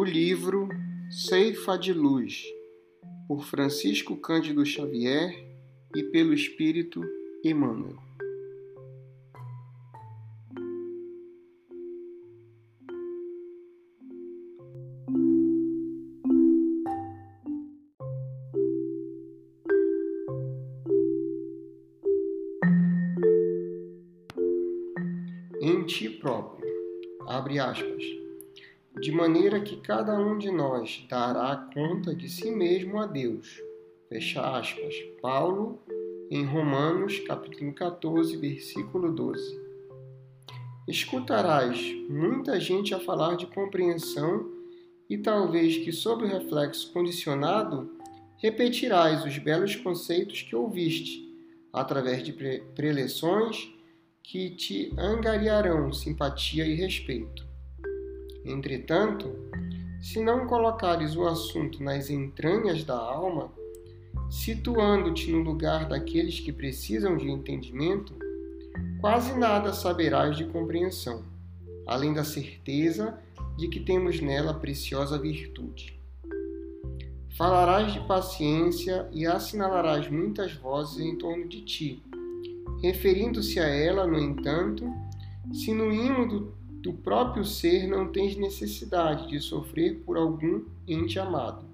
livro 0.00 0.70
Ceifa 1.10 1.76
de 1.76 1.92
Luz, 1.92 2.42
por 3.28 3.44
Francisco 3.44 4.16
Cândido 4.16 4.64
Xavier 4.64 5.30
e 5.94 6.02
pelo 6.04 6.32
Espírito 6.32 7.02
Emmanuel. 7.44 7.98
Em 25.60 25.84
ti 25.84 26.08
próprio, 26.08 26.66
abre 27.28 27.58
aspas 27.58 28.21
de 29.00 29.10
maneira 29.10 29.60
que 29.60 29.76
cada 29.76 30.18
um 30.18 30.36
de 30.36 30.50
nós 30.50 31.04
dará 31.08 31.68
conta 31.74 32.14
de 32.14 32.28
si 32.28 32.50
mesmo 32.50 32.98
a 32.98 33.06
Deus. 33.06 33.60
Fecha 34.08 34.40
aspas. 34.58 34.94
Paulo, 35.20 35.80
em 36.30 36.44
Romanos, 36.44 37.18
capítulo 37.20 37.72
14, 37.72 38.36
versículo 38.36 39.12
12. 39.12 39.60
Escutarás 40.86 41.80
muita 42.08 42.60
gente 42.60 42.94
a 42.94 43.00
falar 43.00 43.36
de 43.36 43.46
compreensão 43.46 44.50
e 45.08 45.16
talvez 45.16 45.78
que, 45.78 45.92
sob 45.92 46.24
o 46.24 46.28
reflexo 46.28 46.92
condicionado, 46.92 47.96
repetirás 48.36 49.24
os 49.24 49.38
belos 49.38 49.76
conceitos 49.76 50.42
que 50.42 50.56
ouviste, 50.56 51.30
através 51.72 52.22
de 52.22 52.32
preleções 52.74 53.72
que 54.22 54.50
te 54.50 54.92
angariarão 54.98 55.92
simpatia 55.92 56.66
e 56.66 56.74
respeito. 56.74 57.51
Entretanto, 58.44 59.30
se 60.00 60.20
não 60.20 60.46
colocares 60.46 61.14
o 61.14 61.26
assunto 61.26 61.82
nas 61.82 62.10
entranhas 62.10 62.82
da 62.82 62.96
alma, 62.96 63.52
situando-te 64.28 65.30
no 65.30 65.42
lugar 65.42 65.88
daqueles 65.88 66.40
que 66.40 66.52
precisam 66.52 67.16
de 67.16 67.30
entendimento, 67.30 68.14
quase 69.00 69.38
nada 69.38 69.72
saberás 69.72 70.36
de 70.36 70.44
compreensão, 70.46 71.22
além 71.86 72.12
da 72.12 72.24
certeza 72.24 73.18
de 73.56 73.68
que 73.68 73.78
temos 73.78 74.20
nela 74.20 74.54
preciosa 74.54 75.18
virtude. 75.18 76.00
Falarás 77.36 77.92
de 77.92 78.00
paciência 78.00 79.08
e 79.12 79.26
assinalarás 79.26 80.10
muitas 80.10 80.52
vozes 80.54 80.98
em 80.98 81.16
torno 81.16 81.46
de 81.46 81.62
ti, 81.62 82.02
referindo-se 82.82 83.60
a 83.60 83.68
ela, 83.68 84.06
no 84.06 84.18
entanto, 84.18 84.84
se 85.52 85.72
no 85.72 85.92
imo 85.92 86.26
do 86.26 86.61
do 86.82 86.92
próprio 86.92 87.44
ser 87.44 87.86
não 87.86 88.10
tens 88.10 88.36
necessidade 88.36 89.28
de 89.28 89.40
sofrer 89.40 90.02
por 90.04 90.16
algum 90.16 90.64
ente 90.86 91.16
amado. 91.16 91.64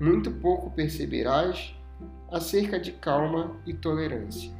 Muito 0.00 0.30
pouco 0.30 0.70
perceberás 0.70 1.74
acerca 2.30 2.78
de 2.78 2.92
calma 2.92 3.56
e 3.66 3.74
tolerância. 3.74 4.54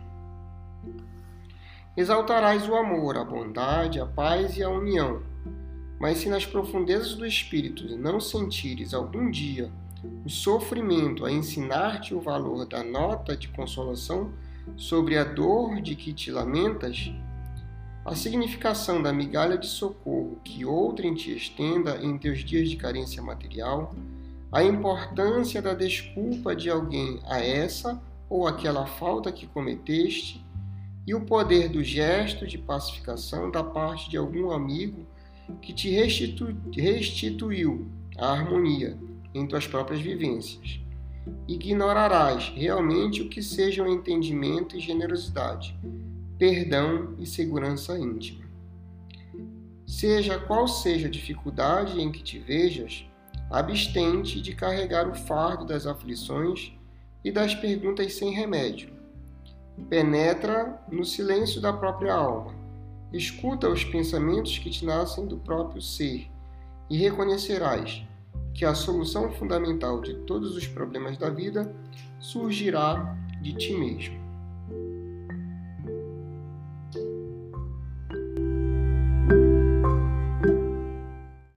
Exaltarás 1.97 2.69
o 2.69 2.74
amor, 2.74 3.17
a 3.17 3.24
bondade, 3.24 4.00
a 4.00 4.06
paz 4.06 4.56
e 4.56 4.64
a 4.64 4.69
união, 4.69 5.22
mas 6.00 6.19
se 6.19 6.28
nas 6.28 6.44
profundezas 6.44 7.14
do 7.14 7.24
espírito 7.24 7.97
não 7.97 8.19
sentires 8.19 8.92
algum 8.92 9.30
dia 9.30 9.70
o 10.24 10.28
sofrimento 10.28 11.24
a 11.24 11.30
ensinar-te 11.30 12.14
o 12.14 12.20
valor 12.20 12.67
da 12.67 12.83
nota 12.83 13.36
de 13.36 13.48
consolação 13.48 14.33
sobre 14.77 15.17
a 15.17 15.24
dor 15.24 15.80
de 15.80 15.94
que 15.94 16.12
te 16.12 16.30
lamentas, 16.30 17.12
a 18.06 18.14
significação 18.14 19.02
da 19.02 19.12
migalha 19.12 19.58
de 19.58 19.67
socorro 19.67 20.39
que 20.44 20.64
outrem 20.64 21.12
te 21.12 21.36
estenda 21.36 21.98
em 22.00 22.17
teus 22.17 22.44
dias 22.44 22.70
de 22.70 22.77
carência 22.77 23.20
material, 23.20 23.92
a 24.52 24.62
importância 24.62 25.61
da 25.61 25.74
desculpa 25.74 26.55
de 26.55 26.70
alguém 26.70 27.18
a 27.24 27.40
essa 27.40 28.00
ou 28.30 28.46
aquela 28.46 28.86
falta 28.86 29.33
que 29.33 29.48
cometeste, 29.48 30.40
e 31.05 31.14
o 31.16 31.22
poder 31.22 31.68
do 31.68 31.83
gesto 31.83 32.46
de 32.46 32.56
pacificação 32.56 33.50
da 33.50 33.64
parte 33.64 34.08
de 34.08 34.16
algum 34.16 34.52
amigo 34.52 35.05
que 35.61 35.72
te 35.72 35.90
restitu 35.90 36.56
restituiu 36.72 37.89
a 38.16 38.30
harmonia 38.30 38.96
em 39.34 39.48
tuas 39.48 39.66
próprias 39.66 40.00
vivências. 40.00 40.78
Ignorarás 41.48 42.52
realmente 42.55 43.22
o 43.22 43.28
que 43.28 43.42
sejam 43.42 43.89
entendimento 43.89 44.77
e 44.77 44.80
generosidade 44.80 45.77
perdão 46.39 47.14
e 47.19 47.27
segurança 47.27 47.98
íntima. 47.98 48.45
Seja 49.86 50.39
qual 50.39 50.69
seja 50.69 51.07
a 51.07 51.11
dificuldade 51.11 52.01
em 52.01 52.13
que 52.13 52.23
te 52.23 52.39
vejas, 52.39 53.08
abstente 53.51 54.41
de 54.41 54.55
carregar 54.55 55.08
o 55.08 55.14
fardo 55.14 55.64
das 55.64 55.86
aflições 55.86 56.73
e 57.25 57.30
das 57.33 57.55
perguntas 57.55 58.14
sem 58.14 58.33
remédio. 58.33 58.91
Penetra 59.89 60.83
no 60.91 61.05
silêncio 61.05 61.61
da 61.61 61.73
própria 61.73 62.14
alma. 62.14 62.55
Escuta 63.13 63.69
os 63.69 63.85
pensamentos 63.85 64.58
que 64.58 64.70
te 64.70 64.85
nascem 64.85 65.27
do 65.27 65.39
próprio 65.39 65.80
ser 65.80 66.29
e 66.91 66.96
reconhecerás 66.96 68.02
que 68.52 68.64
a 68.64 68.75
solução 68.75 69.30
fundamental 69.33 70.01
de 70.01 70.14
todos 70.25 70.57
os 70.57 70.67
problemas 70.67 71.17
da 71.17 71.30
vida 71.30 71.75
surgirá 72.19 73.17
de 73.41 73.52
ti 73.52 73.75
mesmo. 73.75 74.26